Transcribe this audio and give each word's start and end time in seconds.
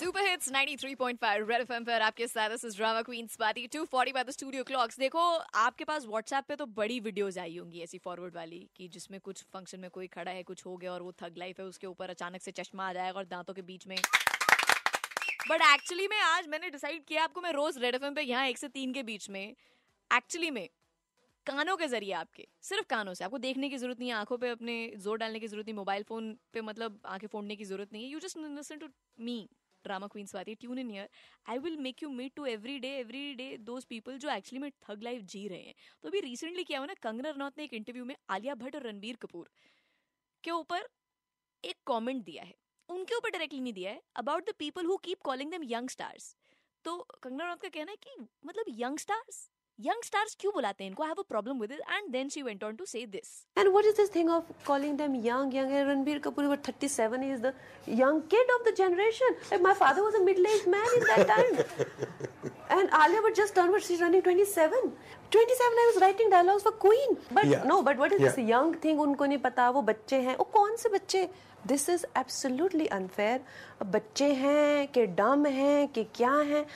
Super 0.00 0.24
hits 0.24 0.48
93.5 0.48 1.48
red 1.48 1.60
FM 1.60 1.84
पर 1.84 2.02
आपके 2.02 2.26
साथ 2.26 2.50
this 2.50 2.64
is 2.64 2.76
drama 2.76 3.00
queen 3.02 3.26
Swati 3.26 3.66
240 3.74 4.12
by 4.14 4.24
the 4.24 4.30
studio 4.30 4.62
clocks 4.64 4.98
देखो, 4.98 5.20
आपके 5.62 5.84
पास 5.84 6.06
व्हाट्सएप 6.06 6.44
पे 6.48 6.56
तो 6.56 6.66
बड़ी 6.78 6.98
वीडियोस 7.00 7.38
आई 7.38 7.56
होंगी 7.56 7.80
ऐसी 7.80 7.98
फॉरवर्ड 7.98 8.36
वाली, 8.36 8.60
कि 8.76 8.88
जिसमें 8.88 9.18
कुछ 9.20 9.42
फ़ंक्शन 9.44 9.80
में 9.80 9.90
कोई 9.90 10.06
खड़ा 10.06 10.30
है, 10.30 10.42
कुछ 10.42 10.64
हो 10.66 10.76
गया 10.76 10.92
और 10.92 11.02
वो 11.02 11.12
थग 11.22 11.34
लाइफ 11.38 11.60
है, 11.60 11.66
उसके 11.66 11.86
ऊपर 11.86 12.10
अचानक 12.10 12.42
से 12.42 12.50
चश्मा 12.52 12.88
आ 12.88 12.92
जाएगा 12.92 13.18
और 13.18 13.26
दांतों 13.26 13.54
के 13.54 13.62
बीच 13.62 13.86
में। 13.86 13.96
बट 15.50 15.62
एक्चुअली 15.64 16.08
में 16.08 16.18
आज 16.18 16.48
मैंने 16.48 16.70
डिसाइड 16.70 17.04
किया, 17.04 17.24
आपको 17.24 17.40
मैं 17.40 17.52
रोज 17.52 17.78
रेड 17.78 17.94
एफएम 17.94 18.14
पे 18.14 18.22
यहाँ 18.22 18.46
एक 18.46 18.58
से 18.58 18.68
तीन 18.70 18.92
के 18.94 19.02
बीच 19.02 19.30
में 19.30 19.42
एक्चुअली 19.44 20.50
में, 20.50 20.68
कानों 21.46 21.76
के 21.76 21.86
ज़रिए 21.88 22.12
आपके, 22.14 22.48
सिर्फ़ 22.62 22.86
कानों 22.88 23.14
से, 23.14 23.24
आपको 23.24 23.38
देखने 23.40 23.68
की 23.68 23.76
ज़रूरत 23.78 24.00
नहीं 24.00 24.08
है, 24.08 24.16
आँखों 24.16 24.38
पे 24.38 24.50
अपने 24.50 24.82
ज़ोर 24.98 25.18
डालने 25.18 25.40
की 25.40 25.48
ज़रूरत 25.48 25.66
नहीं 25.66 25.76
मोबाइल 25.76 26.02
फ़ोन 26.08 26.36
पे 26.52 26.60
मतलब 26.62 27.00
आँखें 27.06 27.28
फोड़ने 27.28 27.56
की 27.56 27.64
ज़रूरत 27.64 27.92
नहीं 27.92 28.04
है। 28.04 28.10
You 28.10 28.20
just 28.20 28.38
listen 28.50 28.78
to 28.78 28.88
me 29.18 29.48
drama 29.84 30.06
queen 30.06 30.26
Swati 30.26 30.54
tune 30.54 30.78
in 30.78 30.90
here 30.90 31.08
I 31.48 31.58
will 31.58 31.76
make 31.78 32.02
you 32.02 32.10
meet 32.10 32.32
to 32.36 32.46
every 32.46 32.78
day 32.78 32.88
every 32.98 33.34
day 33.34 33.56
those 33.62 33.84
people 33.84 34.18
जो 34.18 34.30
एक्चुअली 34.30 34.62
में 34.62 34.70
थग 34.88 35.02
लाइफ 35.02 35.22
जी 35.24 35.46
रहे 35.48 35.60
हैं। 35.60 35.74
तो 36.02 36.08
अभी 36.08 36.20
रिसेंटली 36.20 36.64
क्या 36.64 36.78
हुआ 36.78 36.86
ना, 36.86 36.94
कंगना 37.02 37.30
रनौत 37.30 37.58
ने 37.58 37.64
एक 37.64 37.74
इंटरव्यू 37.74 38.04
में 38.04 38.16
आलिया 38.30 38.54
भट्ट 38.54 38.76
और 38.76 38.86
रणबीर 38.86 39.16
कपूर 39.22 39.50
के 40.44 40.50
ऊपर 40.50 40.88
एक 41.64 41.76
कमेंट 41.86 42.24
दिया 42.24 42.44
है। 42.44 42.54
उनके 42.88 43.14
ऊपर 43.14 43.30
डायरेक्टली 43.30 43.60
नहीं 43.60 43.72
दिया 43.72 43.90
है 43.90 44.00
about 44.16 44.48
the 44.48 44.52
people 44.58 44.86
who 44.86 44.96
keep 45.04 45.20
calling 45.24 45.50
them 45.50 45.62
young 45.66 45.88
stars 45.88 46.34
तो 46.84 46.96
कंगना 47.22 47.44
रनौत 47.44 47.62
का 47.62 47.68
कहना 47.68 47.90
है 47.90 47.96
कि 47.96 48.16
मतलब 48.46 48.74
यंग 48.78 48.98
स्टार्स 48.98 49.48
यंग 49.80 50.02
स्टार्स 50.04 50.36
क्यों 50.40 50.52
बुलाते 50.54 50.84
हैं? 50.84 50.90
इनको 50.90 51.04
have 51.04 51.14
a 51.18 51.22
problem 51.28 51.60
with 51.60 51.72
it 51.72 51.80
and 51.80 52.12
then 52.12 52.28
she 52.28 52.42
went 52.42 52.64
on 52.64 52.76
to 52.76 52.84
say 52.84 53.06
this 53.06 53.46
and 53.58 53.68
what 53.68 53.84
is 53.84 53.96
this 53.96 54.14
thing 54.14 54.30
of 54.30 54.44
calling 54.66 54.98
them 54.98 55.26
young 55.26 55.54
young 55.54 55.88
Ranbir 55.88 56.18
Kapoor 56.18 56.44
were 56.44 56.58
37 56.68 57.22
is 57.22 57.40
the 57.40 57.54
young 57.88 58.22
kid 58.22 58.50
of 58.50 58.68
the 58.68 58.74
generation 58.78 59.32
like 59.32 59.62
my 59.62 59.74
father 59.74 60.02
was 60.02 60.14
a 60.14 60.18
middle 60.18 60.46
age 60.46 60.68
man 60.68 60.96
in 60.96 61.04
that 61.04 61.28
time 61.28 61.56
and 62.78 62.90
Alia 62.90 63.20
would 63.20 63.34
just 63.34 63.54
turn 63.54 63.72
but 63.72 63.82
she 63.82 63.96
running 63.96 64.22
27 64.22 64.90
उनको 68.98 69.24
नहीं 69.24 69.38
पता 69.38 69.70
वो 69.70 69.82
बच्चे 69.82 70.16
हैं। 70.16 70.36
वो 70.36 70.44
कौन 70.44 70.76
से 70.76 70.88
बच्चे? 70.88 71.28
दिस 71.66 71.88
इज़ 71.88 72.04
एब्सोल्यूटली 72.18 72.86
अनफेयर 72.86 73.40
बच्चे 73.86 74.32
हैं 74.32 74.88
के 74.88 75.06
डम 75.06 75.46
हैं 75.46 75.88
कि 75.88 76.04
क्या 76.04 76.32
हैं? 76.32 76.66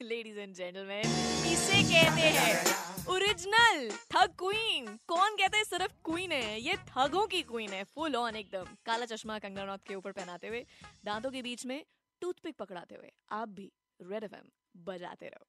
लेडीज़ 0.00 0.38
एंड 0.38 0.54
जेंटलमैन 0.54 1.06
इसे 1.46 1.82
कहते 1.84 2.28
हैं 2.36 3.06
ओरिजिनल 3.08 3.90
थग 4.12 4.34
क्वीन 4.38 4.86
कौन 5.08 5.36
कहते 5.36 5.56
हैं? 5.56 5.64
सिर्फ़ 5.64 5.92
क्वीन 6.04 6.32
है. 6.32 6.60
ये 6.60 6.76
थगों 6.88 7.26
की 7.26 7.42
क्वीन 7.42 7.70
है. 7.70 7.82
फुल 7.84 8.16
ऑन 8.16 8.36
एकदम. 8.36 8.74
काला 8.86 9.06
चश्मा 9.06 9.38
कंगना 9.38 9.76
के 9.86 9.94
ऊपर 9.94 10.12
पहनाते 10.12 10.48
हुए, 10.48 10.64
दांतों 11.04 11.30
के 11.30 11.42
बीच 11.42 11.66
में 11.66 11.84
टूथपिक 12.22 12.56
पकड़ाते 12.56 12.94
हुए, 12.94 13.12
आप 13.30 13.48
भी 13.50 13.70
रेड 14.00 14.24
एफएम 14.24 14.48
बजाते 14.84 15.26
रहो। 15.26 15.46